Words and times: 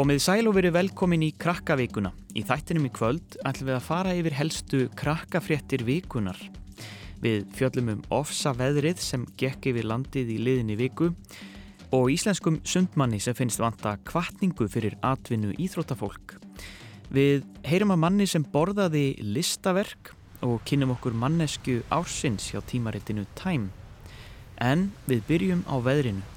Komið 0.00 0.20
sæl 0.24 0.48
og 0.48 0.54
verið 0.56 0.72
velkomin 0.72 1.26
í 1.26 1.34
krakkavíkuna. 1.36 2.08
Í 2.32 2.40
þættinum 2.48 2.86
í 2.88 2.90
kvöld 2.96 3.34
ætlum 3.44 3.66
við 3.68 3.74
að 3.74 3.82
fara 3.84 4.14
yfir 4.16 4.32
helstu 4.38 4.78
krakkafréttir 4.96 5.84
vikunar. 5.84 6.38
Við 7.20 7.42
fjöllum 7.58 7.90
um 7.92 8.00
ofsa 8.16 8.54
veðrið 8.56 9.02
sem 9.04 9.26
gekk 9.36 9.68
yfir 9.74 9.90
landið 9.90 10.32
í 10.32 10.38
liðinni 10.40 10.78
viku 10.80 11.10
og 11.92 12.08
íslenskum 12.14 12.62
sundmanni 12.64 13.20
sem 13.20 13.36
finnst 13.36 13.60
vanta 13.60 13.98
kvartningu 14.08 14.70
fyrir 14.72 14.96
atvinnu 15.04 15.52
íþróttafólk. 15.60 16.38
Við 17.12 17.44
heyrum 17.68 17.92
að 17.92 18.02
manni 18.06 18.30
sem 18.32 18.48
borðaði 18.56 19.18
listaverk 19.20 20.14
og 20.40 20.62
kynum 20.64 20.96
okkur 20.96 21.12
mannesku 21.12 21.82
ársins 21.92 22.48
hjá 22.54 22.64
tímaritinu 22.72 23.28
Time. 23.36 23.68
En 24.56 24.94
við 25.04 25.26
byrjum 25.28 25.66
á 25.68 25.76
veðrinu. 25.76 26.29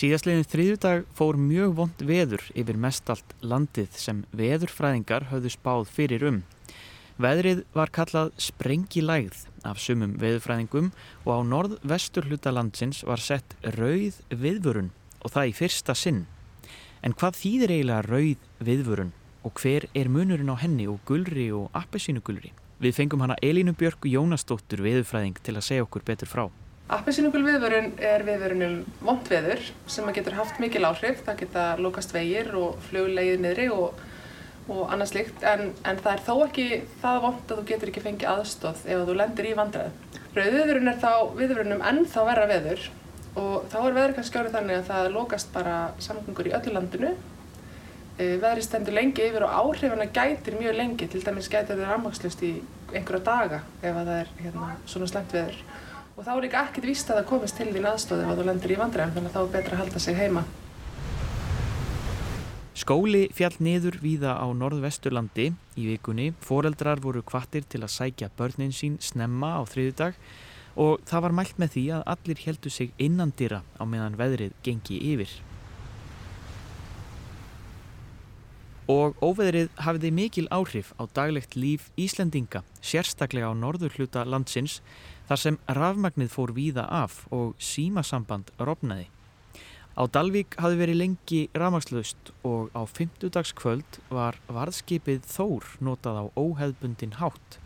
Síðastlegin 0.00 0.46
þriðudag 0.48 1.02
fór 1.12 1.36
mjög 1.36 1.72
vond 1.76 2.02
veður 2.08 2.40
yfir 2.56 2.78
mestalt 2.80 3.34
landið 3.44 3.98
sem 4.00 4.22
veðurfræðingar 4.32 5.26
höfðu 5.28 5.50
spáð 5.52 5.90
fyrir 5.92 6.22
um. 6.24 6.38
Veðrið 7.20 7.60
var 7.74 7.92
kallað 7.92 8.30
sprengilægð 8.40 9.42
af 9.68 9.82
sumum 9.84 10.14
veðurfræðingum 10.22 10.88
og 11.26 11.28
á 11.36 11.38
norð-vestur 11.50 12.30
hluta 12.30 12.54
landsins 12.56 13.02
var 13.04 13.20
sett 13.20 13.58
rauð 13.76 14.22
viðvörun 14.32 14.88
og 15.20 15.34
það 15.34 15.50
í 15.50 15.54
fyrsta 15.58 15.98
sinn. 15.98 16.22
En 17.04 17.12
hvað 17.12 17.36
þýðir 17.42 17.76
eiginlega 17.76 18.06
rauð 18.08 18.48
viðvörun 18.70 19.12
og 19.44 19.60
hver 19.60 19.84
er 19.92 20.08
munurinn 20.08 20.54
á 20.54 20.56
henni 20.64 20.88
og 20.88 21.04
gulri 21.04 21.50
og 21.52 21.68
appesínugulri? 21.76 22.54
Við 22.80 22.96
fengum 23.02 23.20
hana 23.26 23.36
Elínu 23.44 23.76
Björg 23.76 24.08
Jónasdóttur 24.08 24.80
veðurfræðing 24.80 25.44
til 25.44 25.58
að 25.58 25.66
segja 25.68 25.84
okkur 25.84 26.08
betur 26.08 26.32
frá. 26.32 26.46
Appelsínugul 26.90 27.44
viðvörun 27.46 27.92
er 28.02 28.24
viðvörun 28.26 28.62
um 28.66 28.78
vond 29.06 29.28
veður 29.30 29.60
sem 29.86 30.08
getur 30.10 30.34
haft 30.34 30.56
mikil 30.58 30.82
áhrif. 30.88 31.20
Það 31.22 31.36
geta 31.44 31.66
lókast 31.78 32.10
vegir 32.14 32.48
og 32.58 32.80
fluglegið 32.88 33.42
niðri 33.44 33.66
og, 33.70 34.00
og 34.66 34.80
annað 34.90 35.12
slikt 35.12 35.44
en, 35.46 35.68
en 35.86 36.00
það 36.02 36.16
er 36.16 36.24
þó 36.26 36.32
ekki 36.48 36.64
það 37.02 37.20
vond 37.26 37.44
að 37.44 37.60
þú 37.60 37.66
getur 37.68 37.92
ekki 37.92 38.02
fengið 38.08 38.32
aðstóð 38.32 38.80
ef 38.90 39.04
þú 39.06 39.14
lendir 39.20 39.46
í 39.46 39.52
vandræðu. 39.60 39.92
Rauðviðvörun 40.34 40.90
er 40.90 40.98
þá 41.04 41.12
viðvörun 41.38 41.76
um 41.76 41.84
ennþá 41.92 42.24
verra 42.26 42.48
veður 42.50 42.88
og 43.38 43.68
þá 43.70 43.76
er 43.80 43.94
veður 44.00 44.14
kannski 44.16 44.40
árið 44.40 44.56
þannig 44.56 44.80
að 44.80 44.88
það 44.88 45.10
lókast 45.14 45.52
bara 45.54 45.76
samgöngur 46.02 46.50
í 46.50 46.54
öllu 46.58 46.74
landinu. 46.74 47.12
E, 48.18 48.26
veðri 48.42 48.64
stendur 48.66 48.96
lengi 48.98 49.28
yfir 49.28 49.46
og 49.46 49.54
áhrifana 49.62 50.08
gætir 50.10 50.58
mjög 50.58 50.74
lengi, 50.80 51.06
til 51.06 51.22
dæmis 51.22 51.48
gætir 51.52 51.78
það 51.78 51.86
rammakslust 51.92 52.42
í 52.42 52.50
einhverja 52.90 53.22
daga 53.30 53.62
ef 53.78 53.94
það 53.94 54.12
er 54.16 54.34
hérna, 54.42 54.72
svona 54.90 55.10
slemt 55.12 55.38
veður. 55.38 55.62
Og 56.20 56.26
þá 56.26 56.34
er 56.34 56.42
líka 56.44 56.60
ekkert 56.66 56.84
víst 56.84 57.08
að 57.08 57.16
það 57.16 57.28
komist 57.30 57.56
til 57.56 57.70
þín 57.72 57.86
aðstóði 57.88 58.24
ef 58.28 58.34
þú 58.36 58.44
lendir 58.44 58.72
í 58.74 58.76
vandræðum 58.76 59.14
þannig 59.14 59.30
að 59.30 59.36
þá 59.38 59.40
er 59.40 59.52
betra 59.54 59.72
að 59.72 59.80
halda 59.80 60.00
sig 60.04 60.18
heima. 60.18 60.42
Skóli 62.76 63.22
fjall 63.32 63.54
niður 63.64 63.96
víða 64.02 64.34
á 64.36 64.44
norðvesturlandi 64.52 65.46
í 65.80 65.86
vikunni. 65.88 66.26
Fóreldrar 66.44 67.00
voru 67.00 67.22
kvattir 67.24 67.64
til 67.64 67.80
að 67.80 67.94
sækja 67.94 68.28
börnin 68.36 68.76
sín 68.76 68.98
snemma 69.00 69.54
á 69.56 69.64
þriðudag 69.64 70.18
og 70.76 71.00
það 71.08 71.24
var 71.24 71.34
mælt 71.38 71.56
með 71.56 71.72
því 71.78 71.84
að 71.96 72.04
allir 72.12 72.42
heldu 72.44 72.72
sig 72.74 72.92
innandýra 73.00 73.62
á 73.80 73.82
meðan 73.88 74.18
veðrið 74.20 74.52
gengi 74.60 75.00
yfir. 75.14 75.32
Og 78.90 79.16
óveðrið 79.22 79.70
hafiði 79.78 80.10
mikil 80.12 80.44
áhrif 80.50 80.92
á 81.00 81.08
daglegt 81.14 81.56
líf 81.56 81.88
Íslendinga, 81.96 82.60
sérstaklega 82.82 83.48
á 83.48 83.54
norður 83.54 83.96
hluta 83.96 84.24
landsins 84.26 84.80
þar 85.30 85.38
sem 85.38 85.56
rafmagnið 85.70 86.32
fór 86.32 86.50
víða 86.56 86.88
af 86.90 87.20
og 87.30 87.52
símasamband 87.62 88.50
rofnaði. 88.58 89.06
Á 89.94 90.02
Dalvík 90.10 90.56
hafi 90.58 90.78
verið 90.80 90.98
lengi 90.98 91.40
rafmagslaust 91.54 92.32
og 92.46 92.72
á 92.74 92.82
fymtudagskvöld 92.82 94.00
var 94.10 94.40
varðskipið 94.50 95.22
Þór 95.30 95.68
notað 95.86 96.18
á 96.18 96.24
óheðbundin 96.34 97.14
hátt. 97.20 97.60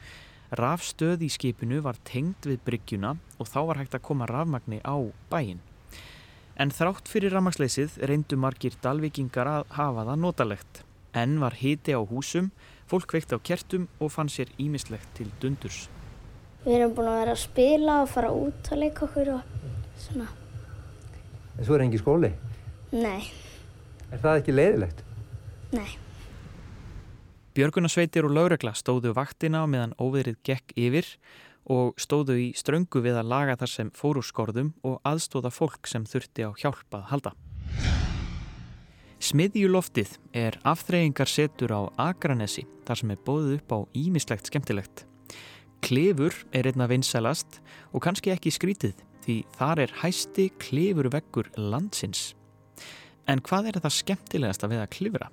Rafstöð 0.52 1.24
í 1.24 1.30
skipinu 1.32 1.80
var 1.84 1.96
tengd 2.04 2.44
við 2.44 2.60
bryggjuna 2.68 3.16
og 3.40 3.48
þá 3.48 3.60
var 3.70 3.80
hægt 3.80 3.96
að 3.96 4.06
koma 4.10 4.28
rafmagni 4.28 4.82
á 4.84 5.00
bæin. 5.32 5.64
En 6.60 6.68
þrátt 6.68 7.08
fyrir 7.08 7.32
rafmagsleysið 7.32 7.96
reyndu 8.04 8.36
margir 8.36 8.76
dalvíkingar 8.84 9.48
að 9.48 9.68
hafa 9.80 10.04
það 10.10 10.20
notalegt. 10.20 10.84
En 11.16 11.40
var 11.40 11.56
hiti 11.56 11.96
á 11.96 12.00
húsum, 12.04 12.52
fólk 12.90 13.16
veikt 13.16 13.32
á 13.32 13.40
kertum 13.40 13.88
og 14.00 14.12
fann 14.12 14.28
sér 14.28 14.52
ímislegt 14.60 15.08
til 15.16 15.32
dundurs. 15.40 15.86
Við 16.64 16.78
erum 16.78 16.94
búin 16.96 17.10
að 17.10 17.18
vera 17.20 17.32
að 17.34 17.42
spila 17.42 17.98
og 18.00 18.08
fara 18.08 18.30
út 18.32 18.70
að 18.72 18.80
leika 18.80 19.04
okkur 19.04 19.34
og 19.34 19.50
svona. 20.00 20.30
En 21.58 21.66
svo 21.66 21.76
er 21.76 21.84
engi 21.84 22.00
skóli? 22.00 22.30
Nei. 22.94 23.28
Er 24.08 24.22
það 24.22 24.40
ekki 24.40 24.54
leiðilegt? 24.54 25.04
Nei. 25.74 25.90
Björgunarsveitir 27.54 28.26
og 28.26 28.32
laurugla 28.34 28.72
stóðu 28.74 29.12
vaktina 29.14 29.66
meðan 29.70 29.92
óveðrið 30.00 30.40
gekk 30.46 30.72
yfir 30.80 31.12
og 31.70 31.94
stóðu 32.00 32.40
í 32.40 32.50
ströngu 32.56 33.04
við 33.04 33.20
að 33.20 33.30
laga 33.30 33.58
þar 33.60 33.72
sem 33.76 33.92
fóru 33.94 34.24
skorðum 34.24 34.72
og 34.82 34.98
aðstóða 35.06 35.52
fólk 35.54 35.86
sem 35.86 36.08
þurfti 36.08 36.48
á 36.48 36.50
hjálpað 36.50 37.08
halda. 37.12 37.36
Smiðjuloftið 39.24 40.18
er 40.36 40.58
afþreyingar 40.66 41.30
setur 41.30 41.72
á 41.72 41.80
Akranesi 42.10 42.66
þar 42.84 43.00
sem 43.00 43.12
er 43.14 43.22
bóðið 43.24 43.58
upp 43.60 43.72
á 43.72 43.78
ímislegt 43.96 44.50
skemmtilegt. 44.50 45.06
Klefur 45.84 46.32
er 46.56 46.64
einna 46.64 46.86
vinsælast 46.88 47.58
og 47.92 48.00
kannski 48.06 48.30
ekki 48.32 48.48
skrítið 48.54 49.02
því 49.24 49.34
þar 49.52 49.82
er 49.84 49.90
hæsti 50.00 50.46
klefurveggur 50.62 51.50
landsins. 51.60 52.30
En 53.28 53.42
hvað 53.44 53.68
er 53.68 53.76
það 53.84 53.92
skemmtilegast 53.98 54.64
að 54.64 54.72
við 54.72 54.80
að 54.80 54.88
klifra? 54.94 55.26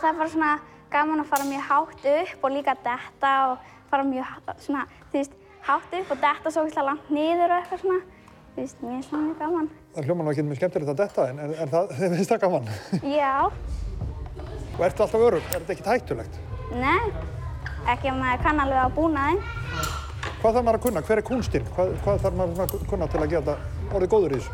Það 0.00 0.08
er 0.08 0.16
bara 0.18 0.32
svona 0.32 0.48
gaman 0.90 1.22
að 1.22 1.28
fara 1.30 1.46
mjög 1.46 1.62
hátt 1.68 2.08
upp 2.14 2.42
og 2.48 2.54
líka 2.56 2.74
detta 2.82 3.30
og 3.52 3.68
fara 3.92 4.06
mjög 4.08 4.50
svona, 4.64 4.82
veist, 5.12 5.36
hátt 5.68 5.94
upp 6.00 6.10
og 6.16 6.24
detta 6.24 6.52
svo 6.54 6.64
ekki 6.66 6.86
langt 6.88 7.12
niður 7.14 7.54
og 7.54 7.58
eitthvað 7.60 7.84
svona. 7.84 8.00
Þú 8.56 8.58
veist, 8.58 8.82
mér 8.82 8.96
er 8.96 9.04
svona 9.06 9.22
mjög 9.28 9.38
gaman. 9.44 9.68
Það 9.92 10.08
hljóma 10.08 10.26
nú 10.26 10.32
ekki 10.32 10.46
mjög 10.48 10.60
skemmtilegt 10.62 10.94
að 10.96 11.04
detta 11.04 11.28
en 11.30 11.44
er 11.44 11.70
það, 11.76 11.94
þið 12.00 12.16
finnst 12.16 12.34
það 12.34 12.42
gaman? 12.48 12.72
Já. 13.06 13.36
Og 14.72 14.82
ertu 14.88 15.06
alltaf 15.06 15.28
örug? 15.28 15.46
Er 15.52 15.62
þetta 15.62 15.76
ekkert 15.76 15.92
hættulegt? 15.94 16.42
Nei 16.74 17.40
ekki 17.90 18.10
að 18.12 18.18
maður 18.20 18.42
kann 18.46 18.62
alveg 18.62 18.86
á 18.86 18.88
búnaðinn. 18.96 19.42
Hvað 20.42 20.56
þarf 20.56 20.64
maður 20.66 20.78
að 20.78 20.84
kunna? 20.86 21.02
Hver 21.06 21.20
er 21.20 21.26
kunstinn? 21.26 21.68
Hvað, 21.76 21.92
hvað 22.04 22.24
þarf 22.24 22.38
maður 22.38 22.64
að 22.64 22.88
kunna 22.90 23.08
til 23.10 23.20
að 23.22 23.32
geta 23.32 23.56
orðið 23.92 24.12
góður 24.14 24.34
í 24.34 24.40
þessu? 24.40 24.52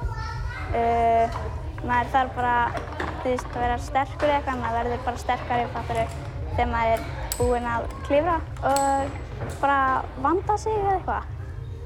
Uh, 0.68 1.38
maður 1.88 2.12
þarf 2.14 2.36
bara, 2.36 2.56
þú 3.22 3.32
veist, 3.32 3.48
að 3.54 3.64
vera 3.64 3.78
sterkur 3.86 4.34
eitthvað, 4.34 4.60
maður 4.62 4.78
verður 4.82 5.02
bara 5.08 5.22
sterkari 5.24 5.70
fattur 5.76 6.02
þegar 6.58 6.70
maður 6.74 6.94
er 6.94 7.08
búinn 7.38 7.68
að 7.70 7.90
klifra 8.08 8.38
og 8.68 9.18
bara 9.62 9.80
vanda 10.24 10.58
sig 10.60 10.76
eða 10.76 10.94
eitthvað. 10.98 11.34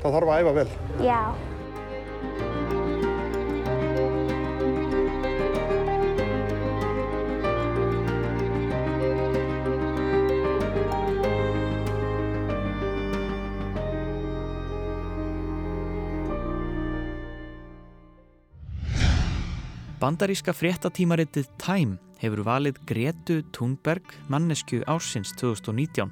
Það 0.02 0.16
þarf 0.18 0.32
að 0.34 0.42
æfa 0.42 0.54
vel? 0.58 0.68
Já. 1.06 1.20
Bandaríska 20.02 20.50
fréttatímaritið 20.50 21.46
Time 21.62 21.94
hefur 22.18 22.40
valið 22.42 22.80
Gretu 22.88 23.36
Thunberg 23.54 24.10
mannesku 24.26 24.80
ársins 24.90 25.30
2019. 25.38 26.10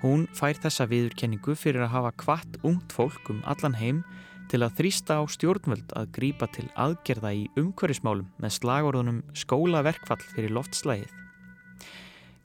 Hún 0.00 0.24
fær 0.34 0.58
þessa 0.58 0.88
viðurkenningu 0.90 1.54
fyrir 1.54 1.84
að 1.86 1.92
hafa 1.92 2.10
kvart 2.24 2.58
ungt 2.66 2.90
fólk 2.90 3.30
um 3.30 3.38
allan 3.46 3.78
heim 3.78 4.02
til 4.50 4.64
að 4.66 4.74
þrýsta 4.80 5.20
á 5.20 5.30
stjórnvöld 5.30 5.94
að 5.94 6.10
grýpa 6.18 6.50
til 6.58 6.66
aðgerða 6.74 7.34
í 7.38 7.46
umhverfismálum 7.54 8.34
með 8.42 8.56
slagorðunum 8.58 9.22
skólaverkfall 9.44 10.22
fyrir 10.34 10.58
loftslægið. 10.58 11.14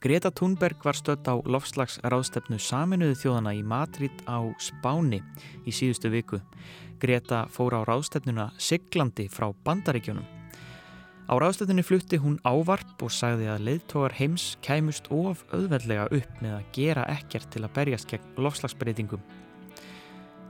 Greta 0.00 0.30
Thunberg 0.30 0.86
var 0.86 0.94
stött 0.94 1.26
á 1.26 1.34
loftslagsráðstefnu 1.50 2.62
saminuðu 2.62 3.18
þjóðana 3.24 3.58
í 3.58 3.66
Madrid 3.66 4.22
á 4.30 4.38
Spáni 4.62 5.18
í 5.66 5.74
síðustu 5.74 6.14
viku. 6.14 6.38
Greta 7.02 7.48
fór 7.50 7.74
á 7.74 7.80
ráðstefnuna 7.82 8.52
Siglandi 8.54 9.26
frá 9.26 9.50
Bandaríkjónum. 9.66 10.38
Á 11.30 11.38
ráðstöðinni 11.38 11.84
flutti 11.86 12.18
hún 12.18 12.40
ávarp 12.42 13.04
og 13.06 13.12
sagði 13.14 13.44
að 13.52 13.60
leiðtógar 13.68 14.16
heims 14.18 14.56
kæmust 14.66 15.06
of 15.14 15.44
auðveldlega 15.54 16.08
upp 16.16 16.40
með 16.42 16.56
að 16.56 16.64
gera 16.74 17.04
ekkert 17.12 17.46
til 17.54 17.62
að 17.62 17.74
berjast 17.76 18.10
gegn 18.10 18.32
lofslagsbreytingum. 18.42 19.22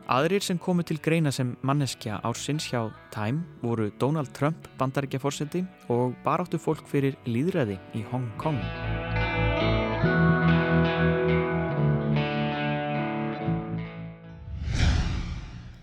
Aðrir 0.09 0.41
sem 0.41 0.56
komu 0.56 0.81
til 0.81 0.97
greina 1.05 1.29
sem 1.37 1.50
manneskja 1.61 2.23
ársins 2.25 2.71
hjá 2.73 2.88
Time 3.12 3.44
voru 3.61 3.91
Donald 4.00 4.32
Trump 4.32 4.71
bandaríkjaforseti 4.81 5.67
og 5.93 6.17
baráttu 6.25 6.56
fólk 6.56 6.88
fyrir 6.88 7.21
líðræði 7.29 7.77
í 8.00 8.06
Hong 8.09 8.32
Kong. 8.41 8.65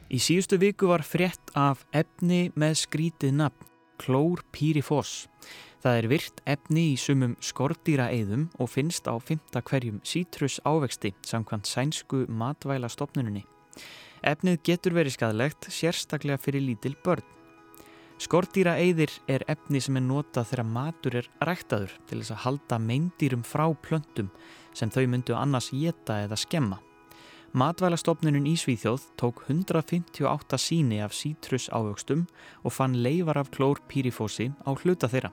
Í 0.09 0.17
síðustu 0.17 0.57
viku 0.57 0.89
var 0.89 1.05
frétt 1.05 1.53
af 1.53 1.85
efni 1.93 2.47
með 2.57 2.79
skrítið 2.87 3.43
nafn 3.45 3.73
klórpýrifós. 4.01 5.27
Það 5.83 5.97
er 5.99 6.07
virt 6.11 6.41
efni 6.49 6.83
í 6.93 6.97
sumum 6.99 7.35
skordýra 7.43 8.09
eðum 8.11 8.47
og 8.59 8.71
finnst 8.73 9.05
á 9.07 9.13
fymta 9.21 9.61
hverjum 9.61 10.01
sítrus 10.03 10.57
ávexti 10.65 11.13
samkvæmt 11.25 11.69
sænsku 11.69 12.25
matvæla 12.27 12.89
stopnunni. 12.89 13.45
Efnið 14.25 14.61
getur 14.65 14.97
verið 14.97 15.17
skadlegt 15.17 15.69
sérstaklega 15.71 16.41
fyrir 16.41 16.65
lítil 16.65 16.95
börn. 17.05 17.25
Skordýra 18.17 18.73
eðir 18.81 19.13
er 19.29 19.45
efni 19.45 19.77
sem 19.77 19.99
er 19.99 20.05
notað 20.07 20.49
þegar 20.49 20.69
matur 20.73 21.19
er 21.19 21.29
ræktaður 21.45 21.93
til 22.09 22.23
þess 22.23 22.33
að 22.33 22.43
halda 22.47 22.79
meindýrum 22.81 23.45
frá 23.45 23.67
plöntum 23.77 24.31
sem 24.73 24.89
þau 24.89 25.05
myndu 25.05 25.37
annars 25.37 25.69
geta 25.69 26.23
eða 26.25 26.39
skemma. 26.41 26.81
Matvælastofnunum 27.55 28.43
í 28.43 28.57
Svíþjóð 28.59 29.05
tók 29.15 29.45
158 29.47 30.57
síni 30.59 30.99
af 30.99 31.13
sítrus 31.15 31.69
ávöxtum 31.71 32.25
og 32.63 32.73
fann 32.75 32.97
leifar 32.99 33.37
af 33.39 33.51
klór 33.55 33.79
pýrifósi 33.87 34.51
á 34.67 34.75
hluta 34.75 35.07
þeirra. 35.07 35.31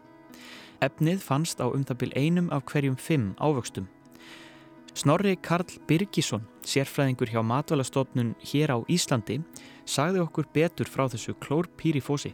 Efnið 0.79 1.19
fannst 1.19 1.59
á 1.59 1.67
umtabil 1.67 2.15
einum 2.15 2.53
af 2.55 2.63
hverjum 2.71 2.97
fimm 2.97 3.35
ávöxtum. 3.43 3.89
Snorri 4.95 5.35
Karl 5.43 5.67
Birgisson, 5.89 6.47
sérfræðingur 6.63 7.35
hjá 7.35 7.43
matvælastofnun 7.43 8.37
hér 8.47 8.71
á 8.71 8.79
Íslandi, 8.87 9.43
sagði 9.85 10.23
okkur 10.23 10.47
betur 10.55 10.87
frá 10.87 11.09
þessu 11.11 11.35
klór 11.43 11.67
pýrifósi. 11.75 12.31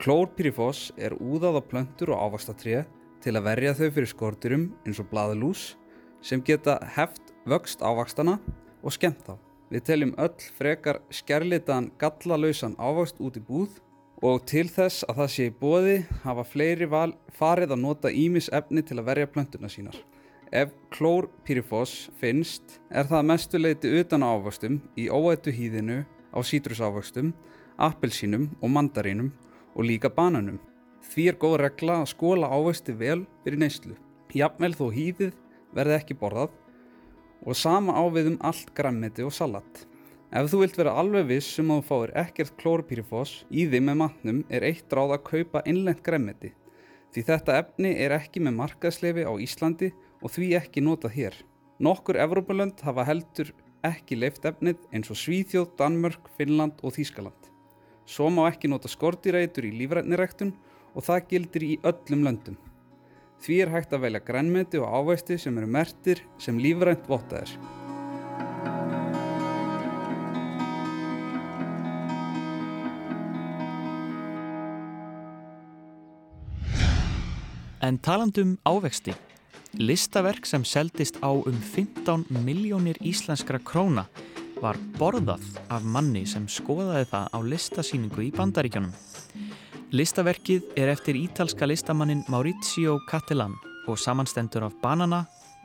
Klórpýrifos 0.00 0.90
er 0.96 1.12
úðað 1.20 1.60
á 1.60 1.62
plöntur 1.68 2.16
og 2.16 2.24
ávastatrið 2.24 2.88
til 3.20 3.36
að 3.36 3.46
verja 3.52 3.76
þau 3.76 3.88
fyrir 3.94 4.10
skorturum 4.10 4.64
eins 4.84 4.98
og 4.98 5.10
blaðlús 5.12 5.74
sem 6.24 6.40
geta 6.40 6.80
heft 6.96 7.34
vöxt 7.44 7.84
ávakstana 7.84 8.40
og 8.84 8.94
skemmt 8.94 9.24
þá. 9.24 9.34
Við 9.72 9.86
teljum 9.88 10.12
öll 10.20 10.50
frekar 10.58 11.00
skærlitaðan 11.10 11.90
gallalausan 11.98 12.76
ávakst 12.78 13.20
út 13.24 13.38
í 13.40 13.42
búð 13.42 13.80
og 14.24 14.44
til 14.48 14.66
þess 14.70 15.06
að 15.08 15.20
það 15.20 15.30
sé 15.34 15.46
í 15.48 15.54
bóði 15.60 15.94
hafa 16.22 16.44
fleiri 16.46 16.86
val 16.88 17.14
farið 17.34 17.74
að 17.74 17.82
nota 17.82 18.12
ímis 18.12 18.50
efni 18.54 18.84
til 18.86 19.00
að 19.00 19.08
verja 19.08 19.30
plöntuna 19.32 19.70
sínar. 19.72 19.96
Ef 20.54 20.70
klórpýrifos 20.94 22.10
finnst 22.20 22.78
er 22.90 23.08
það 23.10 23.28
mestuleiti 23.32 23.90
utan 23.98 24.22
ávastum 24.22 24.78
í 24.94 25.08
óættu 25.10 25.50
hýðinu 25.50 26.04
á 26.30 26.38
sítrusávastum, 26.46 27.32
appelsínum 27.80 28.52
og 28.60 28.70
mandarínum 28.70 29.32
og 29.74 29.88
líka 29.88 30.12
bananum. 30.12 30.60
Því 31.02 31.28
er 31.32 31.40
góð 31.40 31.56
regla 31.64 32.02
að 32.02 32.12
skóla 32.14 32.52
ávexti 32.52 32.94
vel 32.94 33.24
fyrir 33.42 33.60
neyslu. 33.64 33.96
Jafnvel 34.34 34.74
þó 34.78 34.86
hýðið 34.94 35.34
verði 35.74 35.98
ekki 35.98 36.16
borðað 36.18 36.54
og 37.44 37.56
sama 37.56 37.94
ávið 37.96 38.32
um 38.32 38.38
allt 38.40 38.72
grammeti 38.76 39.24
og 39.24 39.32
salat. 39.32 39.84
Ef 40.34 40.48
þú 40.50 40.60
vilt 40.64 40.78
vera 40.80 40.96
alveg 40.98 41.28
viss 41.28 41.52
sem 41.56 41.68
um 41.68 41.76
að 41.76 41.82
þú 41.84 41.88
fáir 41.88 42.12
ekkert 42.24 42.56
klórpýrifós 42.58 43.34
í 43.50 43.68
því 43.70 43.80
með 43.86 43.98
matnum 44.00 44.40
er 44.50 44.66
eitt 44.66 44.90
ráð 44.90 45.14
að 45.18 45.26
kaupa 45.28 45.62
innlent 45.70 46.02
grammeti. 46.02 46.50
Því 47.14 47.22
þetta 47.28 47.58
efni 47.60 47.92
er 48.02 48.16
ekki 48.16 48.42
með 48.42 48.56
markaðsleifi 48.58 49.22
á 49.22 49.32
Íslandi 49.38 49.92
og 50.24 50.32
því 50.34 50.48
ekki 50.58 50.82
notað 50.82 51.14
hér. 51.14 51.36
Nokkur 51.78 52.18
Evrópulönd 52.18 52.82
hafa 52.82 53.04
heldur 53.06 53.52
ekki 53.86 54.18
leift 54.18 54.44
efnið 54.48 54.80
eins 54.90 55.10
og 55.12 55.20
Svíþjóð, 55.20 55.74
Danmörk, 55.78 56.30
Finnland 56.38 56.80
og 56.82 56.96
Þýskaland. 56.96 57.50
Svo 58.06 58.30
má 58.32 58.48
ekki 58.48 58.68
nota 58.72 58.90
skortirætur 58.90 59.68
í 59.68 59.74
lífrætnirektun 59.78 60.54
og 60.94 61.06
það 61.06 61.28
gildir 61.30 61.66
í 61.68 61.74
öllum 61.86 62.24
löndum. 62.26 62.58
Því 63.44 63.56
er 63.60 63.68
hægt 63.74 63.90
að 63.92 64.06
velja 64.06 64.20
grænmeti 64.24 64.78
og 64.80 64.88
ávæsti 64.88 65.36
sem 65.36 65.58
eru 65.60 65.66
mertir 65.68 66.22
sem 66.40 66.56
lífrænt 66.56 67.04
vottaðir. 67.04 67.50
En 77.84 77.98
talandum 78.00 78.54
ávexti, 78.64 79.12
listaverk 79.76 80.48
sem 80.48 80.64
seldist 80.64 81.20
á 81.20 81.28
um 81.36 81.58
15 81.60 82.24
miljónir 82.46 82.96
íslenskra 83.04 83.60
króna 83.60 84.06
var 84.56 84.80
borðað 84.96 85.44
af 85.68 85.84
manni 85.84 86.24
sem 86.24 86.48
skoðaði 86.48 87.10
það 87.12 87.28
á 87.28 87.38
listasýningu 87.44 88.24
í 88.24 88.32
bandaríkjónum. 88.32 88.94
Listaverkið 89.94 90.72
er 90.74 90.88
eftir 90.90 91.14
ítalska 91.14 91.68
listamannin 91.70 92.24
Maurizio 92.26 92.96
Cattelan 93.06 93.52
og 93.86 93.94
samanstendur 94.02 94.64
af 94.66 94.72
banana 94.82 95.20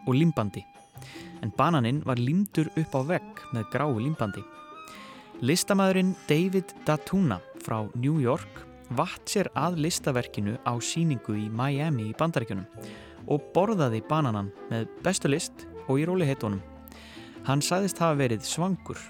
og 0.05 0.13
limbandi. 0.13 0.61
En 1.41 1.49
bananinn 1.57 2.03
var 2.05 2.21
limdur 2.21 2.69
upp 2.77 2.93
á 2.93 3.01
vegg 3.09 3.41
með 3.55 3.65
gráu 3.73 3.97
limbandi. 3.97 4.43
Listamæðurinn 5.41 6.13
David 6.29 6.75
Datuna 6.85 7.39
frá 7.65 7.79
New 7.95 8.21
York 8.21 8.61
vatt 8.93 9.25
sér 9.25 9.49
að 9.57 9.81
listaverkinu 9.81 10.59
á 10.61 10.77
síningu 10.77 11.33
í 11.33 11.49
Miami 11.49 12.11
í 12.11 12.17
bandaríkjónum 12.19 12.69
og 13.33 13.49
borðaði 13.55 14.03
bananan 14.05 14.53
með 14.69 14.91
bestu 15.01 15.33
list 15.33 15.65
og 15.87 16.03
í 16.03 16.05
róli 16.05 16.29
heitónum. 16.29 16.61
Hann 17.49 17.65
saðist 17.65 17.97
hafa 17.97 18.21
verið 18.21 18.45
svangur. 18.45 19.01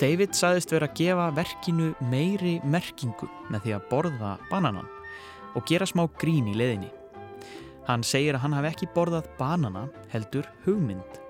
David 0.00 0.34
saðist 0.34 0.72
vera 0.74 0.88
að 0.90 0.96
gefa 0.98 1.30
verkinu 1.36 1.92
meiri 2.10 2.56
merkingu 2.66 3.28
með 3.52 3.66
því 3.66 3.74
að 3.76 3.88
borða 3.92 4.32
bananan 4.50 4.88
og 5.54 5.66
gera 5.68 5.86
smá 5.86 6.02
grín 6.18 6.48
í 6.50 6.54
leðinni. 6.58 6.90
Hann 7.86 8.02
segir 8.06 8.34
að 8.34 8.46
hann 8.46 8.56
hafi 8.56 8.70
ekki 8.72 8.88
borðað 8.94 9.28
banana 9.38 9.84
heldur 10.10 10.48
hugmynd. 10.64 11.20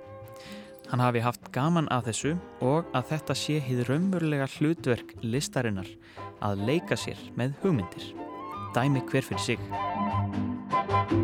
Hann 0.89 1.03
hafi 1.03 1.21
haft 1.25 1.51
gaman 1.53 1.91
að 1.93 2.09
þessu 2.11 2.33
og 2.65 2.89
að 2.97 3.11
þetta 3.11 3.37
sé 3.41 3.59
hið 3.67 3.85
raunverulega 3.89 4.49
hlutverk 4.57 5.17
listarinnar 5.25 5.91
að 6.45 6.65
leika 6.69 6.97
sér 6.97 7.21
með 7.37 7.59
hugmyndir. 7.65 8.13
Dæmi 8.77 9.05
hver 9.11 9.29
fyrir 9.29 9.45
sig. 9.45 11.24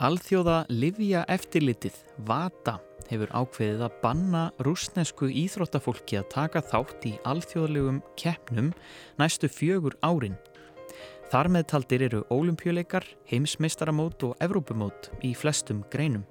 Alþjóða 0.00 0.62
Livja 0.72 1.26
eftirlitið, 1.28 1.92
VATA, 2.24 2.78
hefur 3.10 3.28
ákveðið 3.36 3.82
að 3.84 3.96
banna 4.00 4.44
rúsnesku 4.64 5.26
íþróttafólki 5.28 6.16
að 6.16 6.30
taka 6.32 6.62
þátt 6.64 7.04
í 7.04 7.12
alþjóðlegum 7.28 7.98
keppnum 8.16 8.70
næstu 9.20 9.50
fjögur 9.52 9.98
árin. 10.00 10.38
Þar 11.28 11.50
með 11.52 11.66
taldir 11.74 12.06
eru 12.06 12.22
ólimpjuleikar, 12.32 13.04
heimsmeistaramót 13.28 14.24
og 14.24 14.40
evrópumót 14.40 15.10
í 15.20 15.34
flestum 15.36 15.84
greinum. 15.92 16.24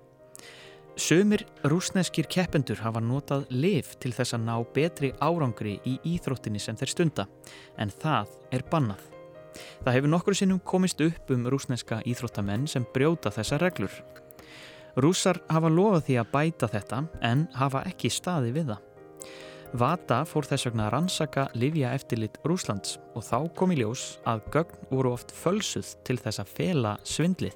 Sumir 0.98 1.46
rúsneskir 1.62 2.26
keppendur 2.26 2.82
hafa 2.82 3.06
notað 3.06 3.46
liv 3.54 3.94
til 4.02 4.16
þess 4.18 4.34
að 4.34 4.48
ná 4.50 4.56
betri 4.74 5.14
árangri 5.22 5.78
í 5.86 6.00
íþróttinni 6.16 6.58
sem 6.58 6.82
þeir 6.82 6.96
stunda, 6.98 7.30
en 7.78 7.94
það 8.02 8.34
er 8.50 8.66
bannað. 8.74 9.19
Það 9.84 9.96
hefur 9.96 10.14
nokkur 10.14 10.38
sinnum 10.38 10.60
komist 10.64 11.02
upp 11.02 11.32
um 11.34 11.48
rúsneska 11.50 12.02
íþróttamenn 12.06 12.68
sem 12.68 12.86
brjóta 12.94 13.32
þessa 13.34 13.60
reglur. 13.62 13.94
Rúsar 15.00 15.40
hafa 15.50 15.70
lofað 15.72 16.06
því 16.08 16.20
að 16.20 16.32
bæta 16.34 16.70
þetta 16.70 17.02
en 17.24 17.48
hafa 17.56 17.84
ekki 17.88 18.12
staði 18.12 18.54
við 18.56 18.74
það. 18.74 18.86
Vata 19.80 20.24
fór 20.26 20.48
þess 20.50 20.66
vegna 20.66 20.88
að 20.88 20.94
rannsaka 20.96 21.44
Livja 21.54 21.92
eftirlit 21.94 22.40
Rúslands 22.48 22.98
og 23.14 23.22
þá 23.28 23.38
kom 23.54 23.74
í 23.74 23.78
ljós 23.78 24.18
að 24.26 24.42
gögn 24.56 24.88
voru 24.90 25.12
oft 25.14 25.34
fölsuð 25.36 25.92
til 26.08 26.18
þess 26.18 26.42
að 26.42 26.54
fela 26.58 26.96
svindlið. 27.06 27.54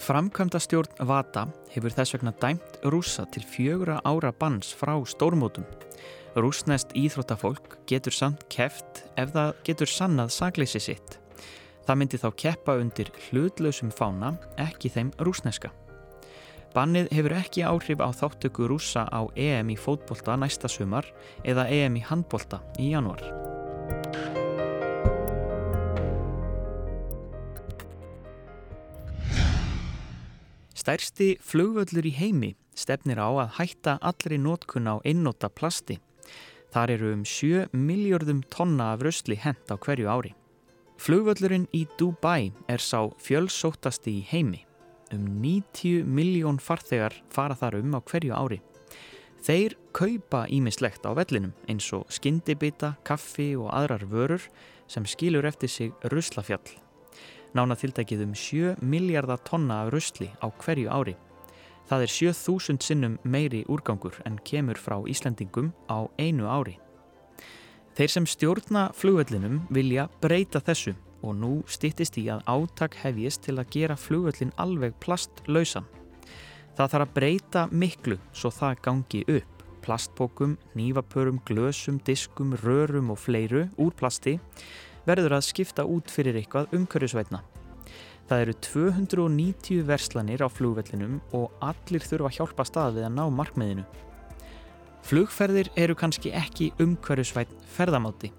Framkvæmda 0.00 0.60
stjórn 0.60 0.96
Vata 1.08 1.46
hefur 1.72 1.92
þess 1.92 2.16
vegna 2.16 2.32
dæmt 2.40 2.80
rúsa 2.84 3.24
til 3.32 3.44
fjögra 3.44 4.00
ára 4.04 4.32
banns 4.32 4.72
frá 4.76 4.96
stórmótum 5.08 5.64
Rúsnest 6.36 6.92
íþróttafólk 6.92 7.78
getur 7.88 8.12
samt 8.12 8.44
keft 8.52 9.06
ef 9.16 9.32
það 9.32 9.54
getur 9.64 9.90
sannað 9.90 10.34
sagleysi 10.34 10.82
sitt. 10.82 11.16
Það 11.86 11.98
myndi 12.00 12.20
þá 12.20 12.28
keppa 12.42 12.76
undir 12.82 13.10
hlutlausum 13.28 13.92
fána, 13.94 14.34
ekki 14.60 14.90
þeim 14.92 15.12
rúsneska. 15.22 15.70
Bannið 16.76 17.08
hefur 17.14 17.32
ekki 17.38 17.62
áhrif 17.64 18.02
á 18.04 18.12
þáttöku 18.12 18.66
rúsa 18.68 19.06
á 19.08 19.24
EM 19.32 19.70
í 19.72 19.78
fótbolta 19.80 20.34
næsta 20.36 20.68
sumar 20.68 21.06
eða 21.40 21.68
EM 21.72 21.96
í 21.96 22.02
handbolta 22.04 22.60
í 22.76 22.90
januar. 22.90 23.22
Stærsti 30.76 31.32
flugvöllur 31.40 32.06
í 32.06 32.12
heimi 32.14 32.52
stefnir 32.76 33.18
á 33.18 33.28
að 33.32 33.54
hætta 33.58 33.98
allri 34.00 34.38
nótkun 34.38 34.86
á 34.86 35.00
einnóta 35.02 35.48
plasti 35.48 35.98
Þar 36.76 36.92
eru 36.92 37.10
um 37.14 37.22
7 37.24 37.70
miljardum 37.72 38.42
tonna 38.52 38.90
af 38.92 39.00
röstli 39.00 39.38
hent 39.40 39.70
á 39.72 39.80
hverju 39.80 40.10
ári. 40.12 40.34
Flugvöllurinn 41.00 41.68
í 41.72 41.86
Dubai 41.96 42.52
er 42.68 42.82
sá 42.84 43.06
fjölsóttasti 43.16 44.18
í 44.18 44.24
heimi. 44.28 44.60
Um 45.14 45.24
90 45.40 46.04
miljón 46.04 46.58
farþegar 46.60 47.16
fara 47.32 47.56
þar 47.56 47.78
um 47.80 47.96
á 47.96 48.00
hverju 48.04 48.36
ári. 48.36 48.60
Þeir 49.46 49.76
kaupa 49.96 50.44
ímislegt 50.52 51.06
á 51.08 51.16
vellinum 51.16 51.54
eins 51.64 51.88
og 51.96 52.10
skyndibita, 52.12 52.96
kaffi 53.08 53.54
og 53.56 53.70
aðrar 53.70 54.04
vörur 54.10 54.44
sem 54.86 55.06
skilur 55.08 55.48
eftir 55.48 55.72
sig 55.72 55.92
ruslafjall. 56.12 56.76
Nána 57.56 57.76
tiltækið 57.78 58.26
um 58.26 58.34
7 58.34 58.76
miljardar 58.82 59.40
tonna 59.48 59.86
af 59.86 59.94
rusli 59.94 60.28
á 60.44 60.50
hverju 60.50 60.92
ári. 60.92 61.16
Það 61.86 62.02
er 62.02 62.10
7000 62.10 62.82
sinnum 62.82 63.18
meiri 63.22 63.62
úrgangur 63.70 64.16
en 64.26 64.40
kemur 64.42 64.78
frá 64.80 64.98
Íslandingum 65.06 65.70
á 65.86 66.10
einu 66.18 66.48
ári. 66.50 66.80
Þeir 67.96 68.10
sem 68.12 68.26
stjórna 68.26 68.88
flugvellinum 68.92 69.60
vilja 69.72 70.08
breyta 70.20 70.60
þessu 70.60 70.96
og 71.22 71.36
nú 71.38 71.52
stýttist 71.70 72.18
í 72.20 72.26
að 72.32 72.42
átak 72.50 72.98
hefjist 73.04 73.46
til 73.46 73.56
að 73.56 73.70
gera 73.72 73.96
flugvellin 73.96 74.52
alveg 74.60 74.98
plastlausan. 75.00 75.86
Það 76.76 76.90
þarf 76.92 77.06
að 77.06 77.14
breyta 77.14 77.62
miklu 77.70 78.18
svo 78.36 78.50
það 78.52 78.82
gangi 78.84 79.22
upp. 79.38 79.52
Plastbókum, 79.86 80.56
nývapörum, 80.74 81.38
glösum, 81.46 82.00
diskum, 82.04 82.56
rörum 82.64 83.12
og 83.14 83.20
fleiru 83.22 83.68
úr 83.78 83.94
plasti 83.94 84.40
verður 85.06 85.38
að 85.38 85.46
skipta 85.46 85.86
út 85.86 86.10
fyrir 86.10 86.34
eitthvað 86.40 86.74
umhverjusveitna. 86.74 87.44
Það 88.26 88.42
eru 88.42 88.54
290 88.66 89.84
verslanir 89.86 90.42
á 90.42 90.48
flugvellinum 90.50 91.20
og 91.36 91.52
allir 91.62 92.02
þurfa 92.02 92.32
að 92.32 92.38
hjálpa 92.40 92.66
stað 92.66 92.98
við 92.98 93.06
að 93.06 93.14
ná 93.14 93.22
markmiðinu. 93.30 93.84
Flugferðir 95.06 95.70
eru 95.78 95.94
kannski 95.94 96.32
ekki 96.34 96.72
umhverjusveitn 96.82 97.62
ferðamáti 97.76 98.32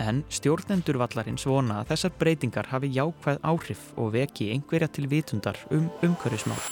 en 0.00 0.22
stjórnendur 0.32 0.96
vallarins 0.98 1.44
vona 1.46 1.82
að 1.82 1.92
þessar 1.92 2.14
breytingar 2.18 2.70
hafi 2.72 2.88
jákvæð 2.96 3.44
áhrif 3.44 3.84
og 4.00 4.14
veki 4.16 4.48
einhverja 4.54 4.88
til 4.88 5.06
vitundar 5.12 5.60
um 5.70 5.90
umhverjusmál. 6.02 6.64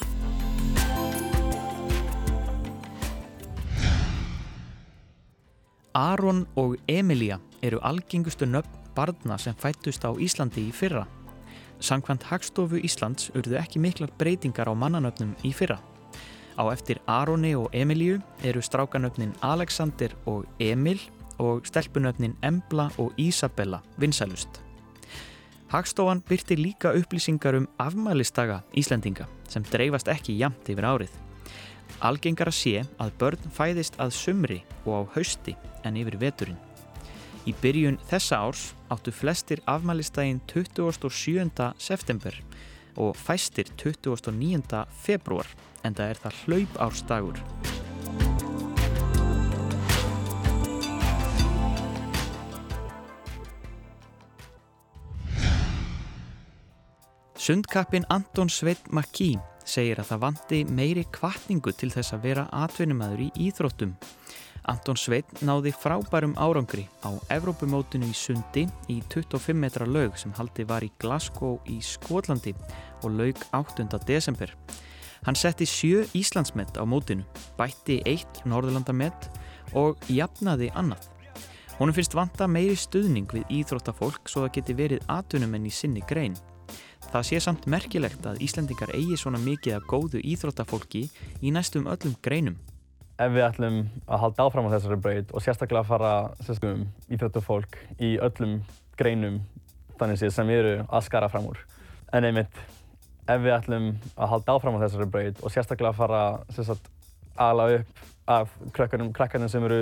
Aron 5.93 6.47
og 6.57 6.79
Emilia 6.89 7.37
eru 7.61 7.77
algengustu 7.85 8.49
nöfn 8.49 8.81
barna 8.95 9.37
sem 9.37 9.53
fættust 9.53 10.01
á 10.01 10.09
Íslandi 10.17 10.65
í 10.69 10.73
fyrra. 10.73 11.05
Sankvæmt 11.83 12.23
Hagstofu 12.29 12.79
Íslands 12.79 13.27
urðu 13.35 13.57
ekki 13.59 13.81
miklar 13.83 14.11
breytingar 14.15 14.69
á 14.71 14.73
mannanöfnum 14.73 15.33
í 15.43 15.51
fyrra. 15.51 15.81
Á 16.55 16.63
eftir 16.71 17.01
Aroni 17.11 17.51
og 17.59 17.73
Emilju 17.75 18.21
eru 18.43 18.61
strákanöfnin 18.63 19.33
Alexander 19.43 20.13
og 20.25 20.45
Emil 20.63 21.01
og 21.43 21.67
stelpunöfnin 21.67 22.37
Embla 22.43 22.87
og 22.97 23.11
Isabella 23.17 23.81
vinsælust. 23.99 24.61
Hagstofan 25.73 26.21
byrti 26.21 26.55
líka 26.55 26.93
upplýsingar 26.93 27.57
um 27.57 27.67
afmælistaga 27.79 28.61
Íslandinga 28.77 29.25
sem 29.49 29.63
dreifast 29.63 30.07
ekki 30.07 30.37
jamt 30.39 30.69
yfir 30.69 30.87
árið. 30.87 31.11
Algengar 31.99 32.47
að 32.47 32.59
sé 32.61 32.85
að 32.99 33.17
börn 33.19 33.49
fæðist 33.51 33.99
að 33.99 34.15
sumri 34.15 34.63
og 34.85 34.93
á 34.93 35.01
hausti 35.17 35.57
en 35.83 35.97
yfir 35.97 36.19
veturinn. 36.21 36.61
Í 37.43 37.51
byrjun 37.59 37.97
þessa 38.07 38.37
árs 38.39 38.61
áttu 38.93 39.11
flestir 39.11 39.59
afmælistægin 39.67 40.39
27. 40.47 41.73
september 41.75 42.37
og 42.95 43.17
fæstir 43.19 43.67
29. 43.75 44.85
februar 45.03 45.49
en 45.83 45.97
það 45.97 46.13
er 46.13 46.21
það 46.23 46.37
hlaup 46.45 46.77
ársdagur. 46.87 47.41
Sundkappin 57.35 58.05
Anton 58.07 58.47
Sveit 58.47 58.87
Makí 58.87 59.33
segir 59.67 59.99
að 59.99 60.13
það 60.13 60.21
vandi 60.23 60.59
meiri 60.71 61.03
kvartningu 61.11 61.73
til 61.75 61.91
þess 61.91 62.15
að 62.15 62.29
vera 62.29 62.47
atvinnumæður 62.55 63.25
í 63.25 63.31
íþróttum 63.49 63.97
Anton 64.71 64.95
Sveit 64.95 65.27
náði 65.43 65.73
frábærum 65.75 66.37
árangri 66.39 66.85
á 67.03 67.11
Evrópumótinu 67.35 68.07
í 68.07 68.15
sundi 68.15 68.63
í 68.87 69.01
25 69.11 69.57
metra 69.59 69.87
laug 69.87 70.15
sem 70.19 70.31
haldi 70.37 70.63
var 70.69 70.85
í 70.85 70.91
Glasgow 71.03 71.57
í 71.67 71.81
Skotlandi 71.83 72.53
og 73.03 73.11
laug 73.17 73.43
8. 73.51 73.89
desember. 74.07 74.53
Hann 75.27 75.35
setti 75.39 75.67
sjö 75.67 76.03
Íslandsmet 76.15 76.79
á 76.79 76.83
mótinu, 76.87 77.27
bætti 77.59 77.99
eitt 78.07 78.43
Norðurlandamett 78.47 79.29
og 79.75 79.99
jafnaði 80.07 80.71
annað. 80.79 81.09
Honum 81.79 81.95
finnst 81.95 82.15
vanta 82.15 82.47
meiri 82.47 82.75
stuðning 82.79 83.27
við 83.33 83.47
íþróttafólk 83.59 84.29
svo 84.31 84.45
það 84.45 84.55
geti 84.59 84.79
verið 84.79 85.07
atvinnumenn 85.11 85.67
í 85.67 85.73
sinni 85.73 86.03
grein. 86.07 86.35
Það 87.11 87.25
sé 87.27 87.39
samt 87.43 87.65
merkilegt 87.67 88.23
að 88.25 88.39
Íslandingar 88.45 88.93
eigi 88.95 89.17
svona 89.19 89.41
mikið 89.43 89.79
af 89.79 89.89
góðu 89.91 90.23
íþróttafólki 90.23 91.09
í 91.43 91.51
næstum 91.51 91.89
öllum 91.91 92.15
greinum 92.23 92.61
ef 93.21 93.33
við 93.33 93.45
ætlum 93.45 93.81
að 94.07 94.23
halda 94.23 94.47
áfram 94.47 94.69
á 94.69 94.73
þessari 94.75 94.99
braut 95.05 95.33
og 95.33 95.43
sérstaklega 95.45 95.83
að 95.83 95.91
fara 95.91 96.13
sérstaklega 96.41 96.79
um 96.79 96.85
íþjóttufólk 97.13 97.77
í 98.01 98.15
öllum 98.25 98.55
greinum 98.97 99.41
þannig 99.99 100.21
séð 100.21 100.33
sem 100.37 100.49
eru 100.53 100.73
að 100.87 101.05
skara 101.05 101.29
fram 101.29 101.51
úr. 101.51 101.59
En 102.13 102.25
einmitt, 102.25 102.57
ef 103.29 103.41
við 103.41 103.55
ætlum 103.57 103.93
að 104.17 104.33
halda 104.33 104.57
áfram 104.57 104.81
á 104.81 104.83
þessari 104.85 105.09
braut 105.13 105.43
og 105.43 105.53
sérstaklega 105.53 105.93
að 105.93 106.01
fara 106.01 106.23
sérstaklega 106.49 107.01
aðla 107.43 107.69
upp 107.79 108.03
af 108.29 108.51
krakkarnir 108.73 109.49
sem 109.51 109.63
eru 109.65 109.81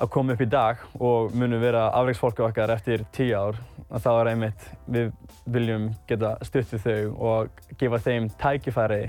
að 0.00 0.10
koma 0.12 0.34
upp 0.34 0.42
í 0.44 0.48
dag 0.48 0.82
og 1.02 1.34
munu 1.36 1.58
vera 1.60 1.88
afreiksfólku 1.98 2.44
okkar 2.46 2.72
eftir 2.72 3.04
tíu 3.16 3.36
ár 3.36 3.58
þá 3.90 4.10
er 4.12 4.30
einmitt 4.32 4.66
við 4.88 5.10
viljum 5.50 5.90
geta 6.08 6.36
stutt 6.46 6.72
við 6.72 6.84
þau 6.86 7.26
og 7.30 7.62
gefa 7.80 8.00
þeim 8.06 8.28
tækifæri 8.40 9.02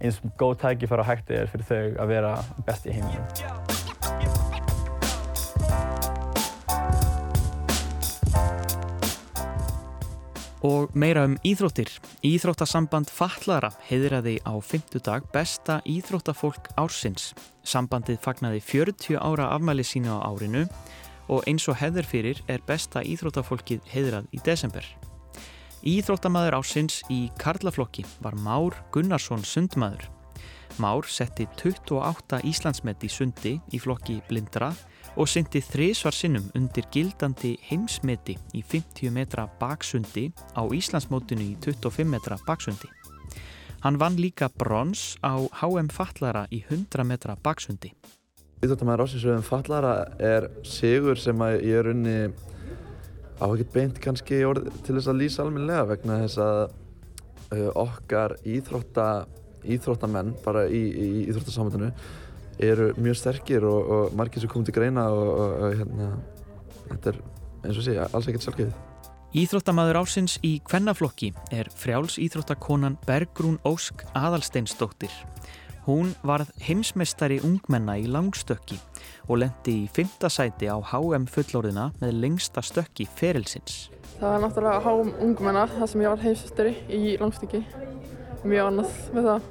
eins 0.00 0.20
góð 0.40 0.58
tækifæri 0.64 1.04
og 1.04 1.08
hægt 1.08 1.30
er 1.34 1.50
fyrir 1.50 1.68
þau 1.68 2.02
að 2.02 2.12
vera 2.14 2.32
best 2.66 2.88
í 2.88 2.96
heiminum. 2.96 3.68
Og 10.60 10.92
meira 10.92 11.24
um 11.24 11.38
íþróttir. 11.40 11.88
Íþróttasamband 12.20 13.08
Fallara 13.08 13.70
heiðraði 13.88 14.36
á 14.44 14.52
fymtudag 14.60 15.24
besta 15.32 15.78
íþróttafólk 15.88 16.68
ársins. 16.76 17.30
Sambandið 17.64 18.20
fagnaði 18.20 18.60
40 18.60 19.16
ára 19.16 19.48
afmæli 19.54 19.86
sínu 19.88 20.12
á 20.12 20.28
árinu 20.28 20.66
og 21.32 21.46
eins 21.48 21.68
og 21.70 21.78
hefður 21.80 22.08
fyrir 22.12 22.42
er 22.48 22.60
besta 22.66 23.00
íþróttafólkið 23.00 23.88
heiðrað 23.88 24.28
í 24.36 24.42
desember. 24.44 24.84
Íþróttamæður 25.80 26.58
ásins 26.58 26.98
í 27.08 27.30
Karlaflokki 27.40 28.02
var 28.20 28.34
Már 28.36 28.74
Gunnarsson 28.92 29.40
sundmaður. 29.40 30.10
Már 30.76 31.06
setti 31.08 31.46
28 31.56 32.42
Íslandsmet 32.44 33.00
í 33.00 33.08
sundi 33.08 33.54
í 33.72 33.80
flokki 33.80 34.18
blindra 34.28 34.68
og 35.16 35.30
syndi 35.32 35.62
þrísvar 35.64 36.12
sinnum 36.12 36.50
undir 36.52 36.84
gildandi 36.92 37.54
heimsmeti 37.70 38.36
í 38.52 38.60
50 38.60 39.08
metra 39.16 39.46
baksundi 39.56 40.26
á 40.52 40.68
Íslandsmótinu 40.68 41.48
í 41.48 41.56
25 41.64 42.12
metra 42.12 42.36
baksundi. 42.44 42.92
Hann 43.80 43.96
vann 43.96 44.20
líka 44.20 44.50
brons 44.52 45.16
á 45.24 45.40
HM 45.40 45.88
Fallara 45.88 46.44
í 46.52 46.60
100 46.68 47.08
metra 47.08 47.40
baksundi. 47.40 47.94
Íþróttamæður 48.60 49.06
ásins 49.08 49.24
um 49.32 49.40
Fallara 49.40 50.12
er 50.20 50.50
sigur 50.60 51.16
sem 51.16 51.40
ég 51.40 51.80
er 51.80 51.94
unni 51.96 52.18
á 53.40 53.46
ekkert 53.48 53.72
beint 53.74 54.00
kannski 54.04 54.42
orð 54.44 54.68
til 54.84 54.96
þess 54.96 55.10
að 55.10 55.20
lýsa 55.22 55.44
almenlega 55.44 55.86
vegna 55.88 56.18
þess 56.24 56.40
að 56.44 56.60
uh, 57.56 57.70
okkar 57.80 58.36
íþrótta, 58.44 59.06
íþróttamenn 59.64 60.34
bara 60.44 60.66
í, 60.68 60.82
í 60.90 61.08
íþróttasamhættinu 61.30 61.90
eru 62.60 62.90
mjög 63.00 63.16
sterkir 63.16 63.64
og, 63.64 63.90
og 63.96 64.14
margir 64.18 64.44
sem 64.44 64.52
kom 64.52 64.64
til 64.66 64.76
greina 64.76 65.08
og, 65.14 65.26
og, 65.32 65.56
og 65.64 65.80
hérna, 65.80 66.12
þetta 66.90 67.14
er 67.14 67.20
eins 67.64 67.80
og 67.80 67.86
sé 67.86 67.96
alls 68.04 68.28
ekkert 68.28 68.46
sjálfgeðið. 68.46 68.78
Íþróttamaður 69.40 70.00
ásins 70.00 70.36
í 70.42 70.56
kvennaflokki 70.66 71.30
er 71.54 71.68
frjáls 71.78 72.18
íþróttakonan 72.18 72.98
Bergrún 73.06 73.60
Ósk 73.68 74.02
Adalsteinsdóttir. 74.18 75.12
Hún 75.86 76.10
varð 76.26 76.50
heimsmeistari 76.60 77.38
ungmenna 77.46 77.96
í 77.96 78.04
langstökki 78.10 78.76
og 79.28 79.40
lendi 79.40 79.76
í 79.84 79.86
fymta 79.88 80.28
sæti 80.32 80.68
á 80.68 80.76
HM 80.76 81.24
fullorðina 81.30 81.90
með 82.02 82.18
lengsta 82.20 82.62
stökki 82.64 83.06
ferilsins. 83.16 83.88
Það 84.18 84.34
var 84.34 84.42
náttúrulega 84.44 84.82
HM 84.84 85.14
ungmenna 85.24 85.64
þar 85.70 85.88
sem 85.88 86.04
ég 86.04 86.12
var 86.12 86.24
heimsmeistari 86.24 86.74
í 86.92 87.14
langstökki. 87.20 87.62
Mjög 88.44 88.68
ánað 88.68 89.00
með 89.14 89.30
það. 89.30 89.48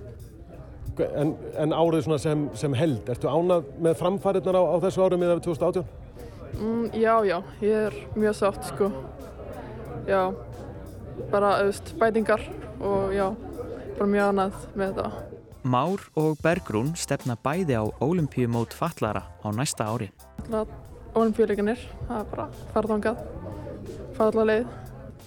En, 0.99 1.33
en 1.63 1.73
árið 1.73 2.11
sem, 2.19 2.45
sem 2.59 2.73
held, 2.75 3.09
ertu 3.09 3.31
ánað 3.31 3.69
með 3.79 3.97
framfæriðnar 4.01 4.59
á, 4.59 4.63
á 4.67 4.75
þessu 4.83 5.05
ári 5.05 5.19
miðað 5.21 5.39
við 5.39 5.45
2018? 5.47 5.85
Mm, 6.59 6.85
já, 6.99 7.13
já, 7.23 7.37
ég 7.63 7.87
er 7.87 7.97
mjög 8.19 8.35
sátt 8.35 8.67
sko. 8.67 8.89
Já, 10.09 10.21
bara 11.31 11.55
auðvist 11.61 11.93
bætingar 12.01 12.43
og 12.83 13.13
já, 13.15 13.29
bara 13.95 14.09
mjög 14.11 14.33
ánað 14.33 14.63
með 14.81 14.95
það. 14.99 15.19
Már 15.63 15.99
og 16.15 16.37
Bergrún 16.39 16.93
stefna 16.95 17.35
bæði 17.35 17.75
á 17.75 17.83
ólimpíumót 17.99 18.71
fallara 18.71 19.25
á 19.43 19.47
næsta 19.51 19.83
ári. 19.91 20.07
Ólimpíuleikinir, 21.15 21.81
það 22.07 22.19
er 22.19 22.29
bara 22.31 22.45
farðangað, 22.71 23.23
farðala 24.15 24.45
leið. 24.47 24.69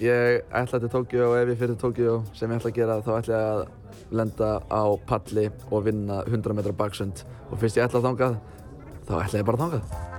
Ég 0.01 0.55
ætla 0.57 0.81
til 0.81 0.91
Tókjó 0.95 1.27
og 1.29 1.37
ef 1.43 1.53
ég 1.53 1.61
fyrir 1.61 1.77
Tókjó 1.77 2.15
sem 2.33 2.51
ég 2.51 2.63
ætla 2.63 2.73
að 2.73 2.79
gera 2.79 2.97
þá 3.05 3.13
ætla 3.19 3.35
ég 3.35 3.51
að 3.51 4.17
lenda 4.23 4.49
á 4.73 4.83
palli 5.07 5.51
og 5.71 5.85
vinna 5.85 6.23
100 6.25 6.57
metra 6.57 6.73
baksund 6.73 7.27
og 7.51 7.61
fyrst 7.61 7.77
ég 7.77 7.85
ætla 7.85 8.01
að 8.01 8.09
þangað 8.09 8.41
þá 9.05 9.15
ætla 9.21 9.43
ég 9.43 9.47
bara 9.51 9.61
að 9.61 9.65
þangað. 9.67 10.12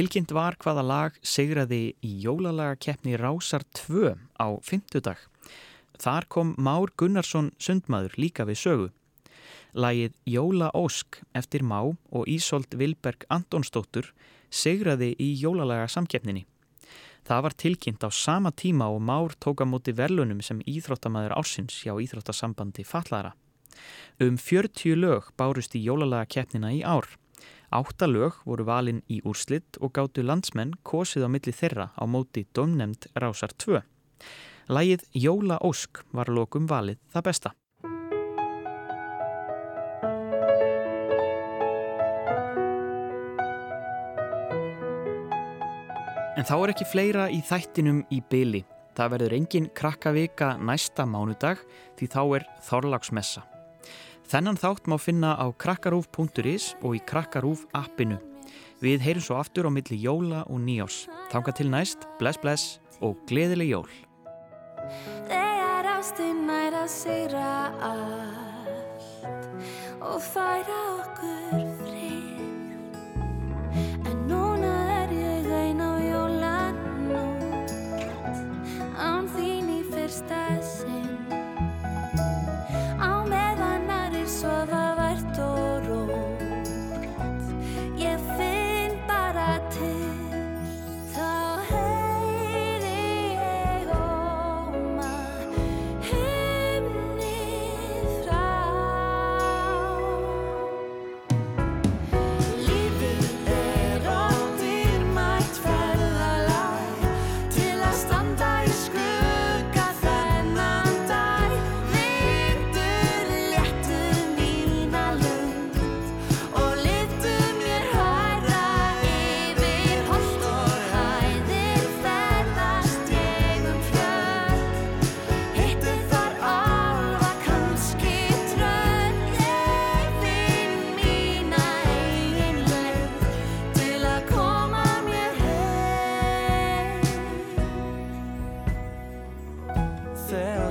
Tilkynnt 0.00 0.30
var 0.32 0.54
hvaða 0.56 0.80
lag 0.80 1.16
sigraði 1.20 1.90
í 2.00 2.10
jólalagakeppni 2.22 3.18
Rásar 3.20 3.66
2 3.76 4.14
á 4.40 4.48
fymtudag. 4.64 5.18
Þar 6.00 6.26
kom 6.32 6.54
Már 6.56 6.88
Gunnarsson 6.96 7.50
sundmaður 7.60 8.16
líka 8.16 8.46
við 8.48 8.58
sögu. 8.62 8.86
Lagið 9.76 10.16
Jóla 10.24 10.70
Ósk 10.72 11.20
eftir 11.36 11.60
Má 11.60 11.82
og 11.82 12.32
Ísolt 12.32 12.78
Vilberg 12.80 13.28
Antonsdóttur 13.28 14.08
sigraði 14.48 15.10
í 15.20 15.34
jólalaga 15.36 15.84
samkeppninni. 15.92 16.46
Það 17.28 17.44
var 17.50 17.60
tilkynnt 17.60 18.00
á 18.00 18.08
sama 18.08 18.56
tíma 18.56 18.88
og 18.88 19.04
Már 19.04 19.36
tók 19.36 19.60
á 19.60 19.68
móti 19.68 19.92
verlunum 19.92 20.40
sem 20.40 20.64
íþróttamæður 20.64 21.36
ársins 21.36 21.76
hjá 21.84 21.92
Íþróttasambandi 22.00 22.88
Fallara. 22.88 23.34
Um 24.16 24.40
40 24.40 24.96
lög 24.96 25.28
bárust 25.36 25.76
í 25.76 25.84
jólalaga 25.84 26.24
keppnina 26.24 26.72
í 26.72 26.80
ár. 26.80 27.19
Átta 27.70 28.06
lög 28.10 28.34
voru 28.42 28.64
valin 28.66 28.98
í 29.06 29.20
úrslitt 29.22 29.76
og 29.78 29.92
gáttu 29.94 30.24
landsmenn 30.26 30.72
kosið 30.82 31.22
á 31.22 31.28
milli 31.30 31.52
þeirra 31.54 31.84
á 31.94 32.02
móti 32.02 32.42
domnemnd 32.50 33.06
Rásar 33.14 33.54
2. 33.54 33.78
Lægið 34.74 35.04
Jóla 35.14 35.60
Ósk 35.62 36.02
var 36.10 36.26
lokum 36.34 36.66
valið 36.66 36.98
það 37.14 37.26
besta. 37.28 37.52
En 46.34 46.46
þá 46.48 46.54
er 46.56 46.74
ekki 46.74 46.90
fleira 46.90 47.28
í 47.30 47.38
þættinum 47.38 48.02
í 48.10 48.18
byli. 48.32 48.64
Það 48.98 49.14
verður 49.14 49.38
engin 49.38 49.70
krakkavika 49.70 50.56
næsta 50.58 51.06
mánudag 51.06 51.62
því 52.00 52.10
þá 52.10 52.22
er 52.40 52.50
Þorlagsmessa. 52.66 53.46
Þennan 54.30 54.60
þátt 54.62 54.86
má 54.86 54.94
finna 54.94 55.32
á 55.34 55.50
krakkarúf.is 55.58 56.76
og 56.86 56.94
í 56.94 57.00
krakkarúf 57.02 57.64
appinu. 57.74 58.20
Við 58.78 59.02
heyrum 59.02 59.24
svo 59.26 59.40
aftur 59.40 59.66
á 59.66 59.70
milli 59.74 59.98
jóla 59.98 60.44
og 60.46 60.62
nýjás. 60.62 61.08
Þánga 61.32 61.56
til 61.58 61.66
næst, 61.72 62.06
bless 62.22 62.38
bless 62.38 62.78
og 63.02 63.18
gleðileg 63.26 63.74
jól. 63.74 63.90
Þegar 65.26 65.90
ástinn 65.96 66.46
nær 66.46 66.78
að 66.84 66.88
sigra 66.94 67.74
allt 67.90 69.26
og 69.98 70.22
færa 70.22 70.78
okkur 70.94 71.39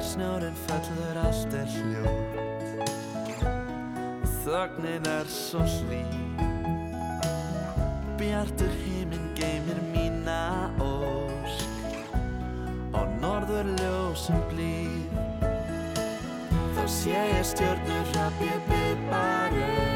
Þegar 0.09 0.17
snjórinn 0.17 0.55
fellur 0.65 1.17
allt 1.21 1.53
er 1.53 1.67
hljótt. 1.69 2.37
Þögnin 4.41 5.05
er 5.05 5.27
svo 5.29 5.61
hlý. 5.61 5.99
Bjartur 8.17 8.73
himinn 8.81 9.27
geymir 9.37 9.77
mína 9.91 10.71
ósk. 10.81 11.93
Og 12.97 13.13
norður 13.21 13.69
ljósum 13.75 14.41
blíð. 14.49 15.13
Þá 16.73 16.83
sé 16.89 17.13
ég 17.13 17.45
stjörnur 17.51 18.09
hrapp 18.15 18.41
ég 18.49 18.65
byrð 18.71 19.05
bara 19.13 19.88